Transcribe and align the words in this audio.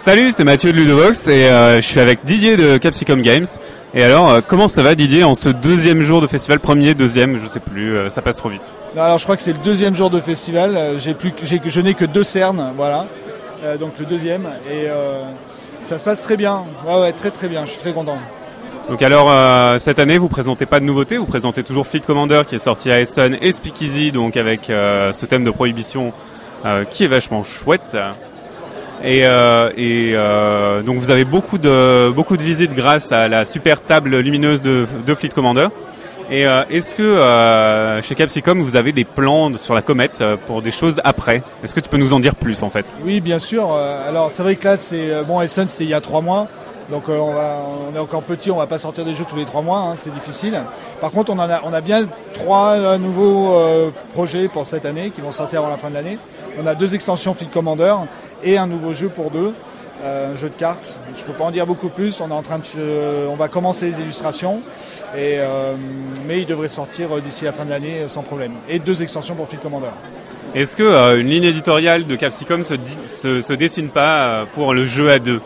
Salut, 0.00 0.32
c'est 0.32 0.44
Mathieu 0.44 0.72
de 0.72 0.78
Ludovox 0.78 1.28
et 1.28 1.44
euh, 1.44 1.76
je 1.76 1.86
suis 1.86 2.00
avec 2.00 2.24
Didier 2.24 2.56
de 2.56 2.78
Capsicum 2.78 3.20
Games. 3.20 3.44
Et 3.92 4.02
alors, 4.02 4.30
euh, 4.30 4.40
comment 4.40 4.66
ça 4.66 4.82
va 4.82 4.94
Didier 4.94 5.24
en 5.24 5.34
ce 5.34 5.50
deuxième 5.50 6.00
jour 6.00 6.22
de 6.22 6.26
festival, 6.26 6.58
premier, 6.58 6.94
deuxième, 6.94 7.38
je 7.38 7.46
sais 7.46 7.60
plus, 7.60 7.94
euh, 7.94 8.08
ça 8.08 8.22
passe 8.22 8.38
trop 8.38 8.48
vite. 8.48 8.62
Non, 8.96 9.02
alors 9.02 9.18
je 9.18 9.24
crois 9.24 9.36
que 9.36 9.42
c'est 9.42 9.52
le 9.52 9.58
deuxième 9.58 9.94
jour 9.94 10.08
de 10.08 10.18
festival. 10.18 10.94
J'ai 10.98 11.12
plus, 11.12 11.34
j'ai, 11.42 11.60
je 11.62 11.80
n'ai 11.82 11.92
que 11.92 12.06
deux 12.06 12.22
cernes, 12.22 12.72
voilà. 12.78 13.04
Donc 13.78 13.92
le 13.98 14.06
deuxième 14.06 14.48
et 14.72 14.86
ça 15.82 15.98
se 15.98 16.02
passe 16.02 16.22
très 16.22 16.38
bien. 16.38 16.64
Ouais, 16.86 16.98
ouais, 16.98 17.12
très 17.12 17.30
très 17.30 17.48
bien. 17.48 17.66
Je 17.66 17.72
suis 17.72 17.80
très 17.80 17.92
content. 17.92 18.16
Donc 18.88 19.02
alors, 19.02 19.78
cette 19.78 19.98
année, 19.98 20.16
vous 20.16 20.30
présentez 20.30 20.64
pas 20.64 20.80
de 20.80 20.86
nouveautés, 20.86 21.18
vous 21.18 21.26
présentez 21.26 21.62
toujours 21.62 21.86
Fleet 21.86 22.00
Commander 22.00 22.40
qui 22.48 22.54
est 22.54 22.58
sorti 22.58 22.90
à 22.90 23.02
Essen 23.02 23.36
et 23.42 23.52
Speakeasy, 23.52 24.12
donc 24.12 24.38
avec 24.38 24.62
ce 24.68 25.26
thème 25.26 25.44
de 25.44 25.50
prohibition 25.50 26.14
qui 26.88 27.04
est 27.04 27.08
vachement 27.08 27.44
chouette. 27.44 27.98
Et, 29.02 29.22
euh, 29.24 29.70
et 29.76 30.12
euh, 30.14 30.82
donc 30.82 30.98
vous 30.98 31.10
avez 31.10 31.24
beaucoup 31.24 31.56
de 31.56 32.10
beaucoup 32.10 32.36
de 32.36 32.42
visites 32.42 32.74
grâce 32.74 33.12
à 33.12 33.28
la 33.28 33.46
super 33.46 33.82
table 33.82 34.18
lumineuse 34.18 34.60
de, 34.60 34.86
de 35.06 35.14
Fleet 35.14 35.30
Commander. 35.30 35.68
Et 36.30 36.46
euh, 36.46 36.62
est-ce 36.68 36.94
que 36.94 37.02
euh, 37.02 38.00
chez 38.02 38.14
Capsicum 38.14 38.60
vous 38.60 38.76
avez 38.76 38.92
des 38.92 39.04
plans 39.04 39.50
sur 39.56 39.74
la 39.74 39.82
comète 39.82 40.18
euh, 40.20 40.36
pour 40.46 40.60
des 40.62 40.70
choses 40.70 41.00
après? 41.02 41.42
Est-ce 41.64 41.74
que 41.74 41.80
tu 41.80 41.88
peux 41.88 41.96
nous 41.96 42.12
en 42.12 42.20
dire 42.20 42.34
plus 42.34 42.62
en 42.62 42.70
fait? 42.70 42.94
Oui, 43.02 43.20
bien 43.20 43.38
sûr. 43.38 43.72
Euh, 43.72 44.08
alors 44.08 44.30
c'est 44.30 44.42
vrai 44.42 44.56
que 44.56 44.68
là, 44.68 44.76
c'est 44.78 45.24
bon. 45.24 45.40
Essen, 45.40 45.66
c'était 45.66 45.84
il 45.84 45.90
y 45.90 45.94
a 45.94 46.00
trois 46.00 46.20
mois. 46.20 46.46
Donc 46.90 47.08
on, 47.08 47.32
va, 47.32 47.58
on 47.88 47.94
est 47.94 48.00
encore 48.00 48.22
petit, 48.22 48.50
on 48.50 48.56
va 48.56 48.66
pas 48.66 48.78
sortir 48.78 49.04
des 49.04 49.14
jeux 49.14 49.24
tous 49.28 49.36
les 49.36 49.44
trois 49.44 49.62
mois, 49.62 49.78
hein, 49.78 49.92
c'est 49.94 50.12
difficile. 50.12 50.60
Par 51.00 51.12
contre, 51.12 51.32
on, 51.32 51.38
en 51.38 51.48
a, 51.48 51.60
on 51.64 51.72
a 51.72 51.80
bien 51.80 52.04
trois 52.34 52.98
nouveaux 52.98 53.54
projets 54.12 54.48
pour 54.48 54.66
cette 54.66 54.84
année 54.84 55.10
qui 55.10 55.20
vont 55.20 55.30
sortir 55.30 55.60
avant 55.60 55.70
la 55.70 55.76
fin 55.76 55.88
de 55.88 55.94
l'année. 55.94 56.18
On 56.60 56.66
a 56.66 56.74
deux 56.74 56.92
extensions 56.94 57.32
Fleet 57.32 57.46
Commander 57.52 57.94
et 58.42 58.58
un 58.58 58.66
nouveau 58.66 58.92
jeu 58.92 59.08
pour 59.08 59.30
deux, 59.30 59.52
euh, 60.02 60.32
un 60.32 60.36
jeu 60.36 60.48
de 60.48 60.54
cartes. 60.54 60.98
Je 61.18 61.24
peux 61.24 61.32
pas 61.32 61.44
en 61.44 61.50
dire 61.50 61.66
beaucoup 61.66 61.88
plus. 61.88 62.20
On 62.20 62.30
est 62.30 62.34
en 62.34 62.42
train 62.42 62.58
de, 62.58 63.26
on 63.30 63.36
va 63.36 63.48
commencer 63.48 63.86
les 63.86 64.00
illustrations, 64.00 64.60
et, 65.16 65.38
euh, 65.38 65.74
mais 66.26 66.40
il 66.40 66.46
devrait 66.46 66.68
sortir 66.68 67.16
euh, 67.16 67.20
d'ici 67.20 67.44
la 67.44 67.52
fin 67.52 67.64
de 67.64 67.70
l'année 67.70 68.04
sans 68.08 68.22
problème. 68.22 68.52
Et 68.68 68.78
deux 68.78 69.02
extensions 69.02 69.34
pour 69.34 69.48
Fleet 69.48 69.58
Commander. 69.62 69.90
Est-ce 70.54 70.76
que 70.76 70.82
euh, 70.82 71.20
une 71.20 71.28
ligne 71.28 71.44
éditoriale 71.44 72.06
de 72.06 72.16
Capsicum 72.16 72.64
se, 72.64 72.74
se, 73.04 73.40
se 73.40 73.52
dessine 73.52 73.88
pas 73.88 74.46
pour 74.54 74.74
le 74.74 74.84
jeu 74.84 75.10
à 75.10 75.18
deux? 75.18 75.40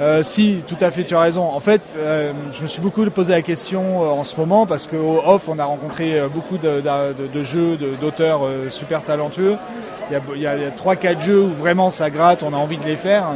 Euh, 0.00 0.22
si, 0.22 0.62
tout 0.66 0.76
à 0.80 0.92
fait, 0.92 1.02
tu 1.04 1.16
as 1.16 1.20
raison. 1.20 1.42
En 1.42 1.58
fait, 1.58 1.82
euh, 1.96 2.32
je 2.52 2.62
me 2.62 2.68
suis 2.68 2.80
beaucoup 2.80 3.04
posé 3.10 3.32
la 3.32 3.42
question 3.42 4.00
en 4.00 4.22
ce 4.22 4.36
moment 4.36 4.64
parce 4.64 4.86
qu'au 4.86 5.20
off, 5.26 5.48
on 5.48 5.58
a 5.58 5.64
rencontré 5.64 6.20
beaucoup 6.32 6.56
de, 6.56 6.80
de- 6.80 7.22
de- 7.22 7.26
de 7.26 7.42
jeux, 7.44 7.76
d'auteurs 8.00 8.42
super 8.70 9.02
talentueux. 9.02 9.56
Il 10.10 10.40
y 10.40 10.46
a, 10.46 10.56
trois, 10.76 10.96
quatre 10.96 11.20
jeux 11.20 11.42
où 11.42 11.52
vraiment 11.52 11.90
ça 11.90 12.10
gratte, 12.10 12.42
on 12.42 12.52
a 12.52 12.56
envie 12.56 12.78
de 12.78 12.84
les 12.84 12.96
faire. 12.96 13.26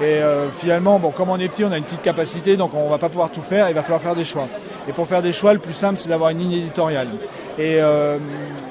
Et 0.00 0.22
euh, 0.22 0.48
finalement, 0.50 0.98
bon, 0.98 1.10
comme 1.10 1.28
on 1.28 1.38
est 1.38 1.48
petit, 1.48 1.64
on 1.64 1.72
a 1.72 1.76
une 1.76 1.84
petite 1.84 2.02
capacité, 2.02 2.56
donc 2.56 2.72
on 2.74 2.88
va 2.88 2.98
pas 2.98 3.08
pouvoir 3.08 3.30
tout 3.30 3.42
faire. 3.42 3.68
Il 3.68 3.74
va 3.74 3.82
falloir 3.82 4.00
faire 4.00 4.14
des 4.14 4.24
choix. 4.24 4.48
Et 4.88 4.92
pour 4.92 5.08
faire 5.08 5.22
des 5.22 5.32
choix, 5.32 5.52
le 5.52 5.58
plus 5.58 5.72
simple, 5.72 5.98
c'est 5.98 6.08
d'avoir 6.08 6.30
une 6.30 6.38
ligne 6.38 6.52
éditoriale. 6.52 7.08
Et, 7.58 7.78
euh, 7.80 8.18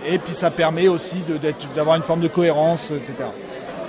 et 0.08 0.20
puis 0.20 0.34
ça 0.34 0.52
permet 0.52 0.88
aussi 0.88 1.24
d'avoir 1.76 1.98
une 1.98 2.04
forme 2.04 2.22
de 2.22 2.30
cohérence, 2.30 2.92
etc. 2.92 3.16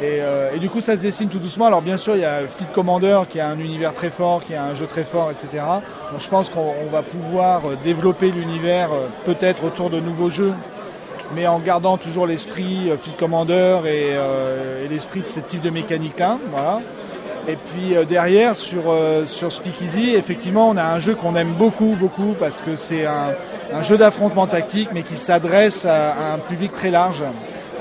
Et, 0.01 0.19
euh, 0.21 0.51
et 0.55 0.59
du 0.59 0.69
coup, 0.69 0.81
ça 0.81 0.97
se 0.97 1.03
dessine 1.03 1.29
tout 1.29 1.39
doucement. 1.39 1.67
Alors, 1.67 1.83
bien 1.83 1.97
sûr, 1.97 2.17
il 2.17 2.23
y 2.23 2.25
a 2.25 2.41
Fleet 2.49 2.69
Commander 2.73 3.21
qui 3.29 3.39
a 3.39 3.49
un 3.49 3.59
univers 3.59 3.95
très 3.95 4.11
fort, 4.11 4.45
qui 4.45 4.55
a 4.55 4.65
un 4.65 4.75
jeu 4.75 4.87
très 4.87 5.05
fort, 5.05 5.31
etc. 5.31 5.65
Donc, 6.13 6.21
je 6.21 6.29
pense 6.29 6.51
qu'on 6.51 6.75
on 6.87 6.91
va 6.91 7.03
pouvoir 7.03 7.63
développer 7.85 8.31
l'univers 8.31 8.91
peut-être 9.25 9.65
autour 9.65 9.91
de 9.91 10.01
nouveaux 10.01 10.31
jeux, 10.31 10.55
mais 11.35 11.47
en 11.47 11.59
gardant 11.59 11.97
toujours 11.97 12.27
l'esprit 12.27 12.91
euh, 12.91 12.97
Fleet 12.97 13.15
Commander 13.19 13.79
et, 13.85 14.15
euh, 14.15 14.85
et 14.85 14.89
l'esprit 14.89 15.21
de 15.21 15.29
ce 15.29 15.41
type 15.41 15.63
de 15.63 15.71
mécanique-là. 15.71 16.39
Voilà. 16.51 16.81
Et 17.49 17.57
puis 17.57 17.97
euh, 17.97 18.05
derrière, 18.05 18.57
sur, 18.57 18.91
euh, 18.91 19.25
sur 19.27 19.53
Speakeasy, 19.53 20.15
effectivement, 20.15 20.69
on 20.69 20.77
a 20.77 20.85
un 20.85 20.99
jeu 20.99 21.15
qu'on 21.15 21.35
aime 21.35 21.53
beaucoup, 21.53 21.97
beaucoup, 21.99 22.35
parce 22.39 22.61
que 22.61 22.77
c'est 22.77 23.07
un, 23.07 23.31
un 23.73 23.83
jeu 23.83 23.97
d'affrontement 23.97 24.47
tactique, 24.47 24.91
mais 24.93 25.03
qui 25.03 25.17
s'adresse 25.17 25.87
à, 25.87 26.13
à 26.13 26.33
un 26.35 26.39
public 26.39 26.73
très 26.73 26.91
large. 26.91 27.23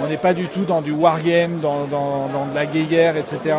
On 0.02 0.08
n'est 0.08 0.18
pas 0.18 0.34
du 0.34 0.48
tout 0.48 0.64
dans 0.64 0.82
du 0.82 0.92
wargame, 0.92 1.60
dans, 1.60 1.86
dans, 1.86 2.28
dans 2.28 2.46
de 2.46 2.56
la 2.56 2.66
guerre, 2.66 3.18
etc. 3.18 3.56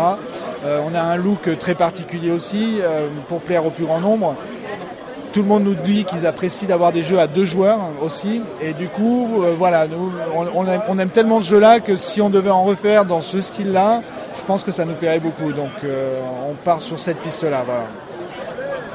Euh, 0.64 0.80
on 0.88 0.94
a 0.94 1.00
un 1.00 1.16
look 1.16 1.58
très 1.58 1.74
particulier 1.74 2.30
aussi, 2.30 2.78
euh, 2.80 3.08
pour 3.28 3.40
plaire 3.40 3.66
au 3.66 3.70
plus 3.70 3.84
grand 3.84 4.00
nombre. 4.00 4.34
Tout 5.32 5.42
le 5.42 5.48
monde 5.48 5.64
nous 5.64 5.74
dit 5.74 6.04
qu'ils 6.04 6.26
apprécient 6.26 6.68
d'avoir 6.68 6.92
des 6.92 7.02
jeux 7.02 7.18
à 7.18 7.26
deux 7.26 7.44
joueurs 7.44 7.78
aussi. 8.02 8.40
Et 8.62 8.72
du 8.72 8.88
coup, 8.88 9.42
euh, 9.42 9.54
voilà, 9.56 9.86
nous, 9.86 10.10
on, 10.34 10.46
on 10.54 10.66
aime, 10.66 10.80
on 10.88 10.98
aime 10.98 11.10
tellement 11.10 11.40
ce 11.40 11.50
jeu-là 11.50 11.80
que 11.80 11.96
si 11.96 12.20
on 12.20 12.30
devait 12.30 12.50
en 12.50 12.64
refaire 12.64 13.04
dans 13.04 13.20
ce 13.20 13.40
style-là, 13.40 14.02
je 14.36 14.42
pense 14.44 14.64
que 14.64 14.72
ça 14.72 14.84
nous 14.84 14.94
plairait 14.94 15.20
beaucoup. 15.20 15.52
Donc 15.52 15.70
euh, 15.84 16.20
on 16.48 16.54
part 16.54 16.80
sur 16.80 16.98
cette 16.98 17.18
piste-là. 17.18 17.62
Voilà. 17.66 17.86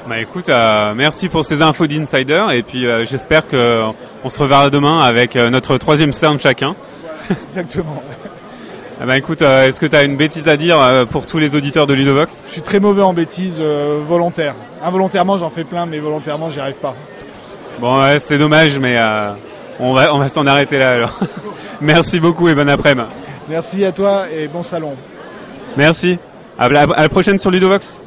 Bah 0.07 0.19
écoute, 0.19 0.49
euh, 0.49 0.93
merci 0.95 1.29
pour 1.29 1.45
ces 1.45 1.61
infos 1.61 1.87
d'insider 1.87 2.45
et 2.53 2.63
puis 2.63 2.85
j'espère 3.05 3.47
que 3.47 3.83
on 4.23 4.29
se 4.29 4.39
reverra 4.39 4.69
demain 4.69 5.01
avec 5.01 5.35
notre 5.35 5.77
troisième 5.77 6.13
stand 6.13 6.39
chacun. 6.39 6.75
Exactement. 7.47 8.03
Ah 9.01 9.05
bah 9.05 9.17
écoute, 9.17 9.41
euh, 9.41 9.67
est-ce 9.67 9.79
que 9.79 9.85
tu 9.85 9.95
as 9.95 10.03
une 10.03 10.17
bêtise 10.17 10.47
à 10.47 10.55
dire 10.55 10.79
euh, 10.79 11.05
pour 11.05 11.25
tous 11.25 11.39
les 11.39 11.55
auditeurs 11.55 11.87
de 11.87 11.93
Ludovox? 11.93 12.31
Je 12.47 12.51
suis 12.53 12.61
très 12.61 12.79
mauvais 12.79 13.01
en 13.01 13.13
bêtises 13.13 13.59
euh, 13.59 13.99
volontaires. 14.07 14.55
Involontairement, 14.83 15.37
j'en 15.37 15.49
fais 15.49 15.63
plein, 15.63 15.85
mais 15.85 15.99
volontairement, 15.99 16.49
j'y 16.49 16.59
arrive 16.59 16.75
pas. 16.75 16.95
Bon, 17.79 17.99
ouais, 18.01 18.19
c'est 18.19 18.37
dommage, 18.37 18.77
mais 18.79 18.95
euh, 18.97 19.31
on 19.79 19.93
va 19.93 20.13
on 20.13 20.19
va 20.19 20.29
s'en 20.29 20.45
arrêter 20.45 20.77
là 20.77 20.91
alors. 20.91 21.19
merci 21.81 22.19
beaucoup 22.19 22.47
et 22.47 22.55
bon 22.55 22.69
après-midi. 22.69 23.07
Merci 23.49 23.83
à 23.83 23.91
toi 23.91 24.25
et 24.33 24.47
bon 24.47 24.63
salon. 24.63 24.93
Merci. 25.75 26.19
À 26.57 26.69
la, 26.69 26.83
à 26.83 27.01
la 27.01 27.09
prochaine 27.09 27.39
sur 27.39 27.49
Ludovox. 27.49 28.01